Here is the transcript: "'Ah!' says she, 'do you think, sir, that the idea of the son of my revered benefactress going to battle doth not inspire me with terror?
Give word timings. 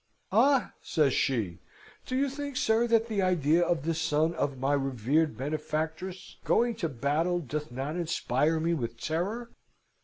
"'Ah!' 0.31 0.73
says 0.81 1.13
she, 1.13 1.59
'do 2.07 2.15
you 2.15 2.27
think, 2.27 2.57
sir, 2.57 2.87
that 2.87 3.05
the 3.07 3.21
idea 3.21 3.61
of 3.63 3.83
the 3.85 3.93
son 3.93 4.33
of 4.33 4.57
my 4.57 4.73
revered 4.73 5.37
benefactress 5.37 6.37
going 6.43 6.73
to 6.73 6.89
battle 6.89 7.37
doth 7.39 7.71
not 7.71 7.95
inspire 7.95 8.59
me 8.59 8.73
with 8.73 8.99
terror? 8.99 9.51